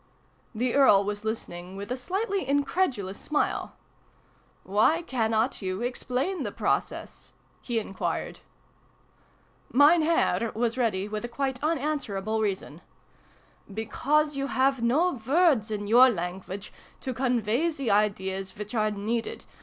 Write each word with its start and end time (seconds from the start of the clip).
The 0.55 0.73
Earl 0.73 1.03
was 1.03 1.23
listening 1.23 1.75
with 1.75 1.91
a 1.91 1.95
slightly 1.95 2.41
in 2.43 2.63
credulous 2.63 3.19
smile." 3.19 3.75
Why 4.79 5.03
cannot 5.03 5.61
you 5.61 5.83
explain 5.83 6.41
the 6.41 6.51
process?" 6.51 7.33
he 7.61 7.77
enquired. 7.77 8.39
Mein 9.71 10.01
Herr 10.01 10.51
was 10.55 10.75
ready 10.75 11.07
with 11.07 11.23
a 11.23 11.27
quite 11.27 11.61
unanswer 11.61 12.17
able 12.17 12.41
reason." 12.41 12.81
Because 13.71 14.35
you 14.35 14.47
have 14.47 14.81
no 14.81 15.13
ivords, 15.13 15.69
in 15.69 15.85
your 15.85 16.09
language, 16.09 16.73
to 17.01 17.13
convey 17.13 17.69
the 17.69 17.91
ideas 17.91 18.57
which 18.57 18.73
are 18.73 18.89
needed. 18.89 19.45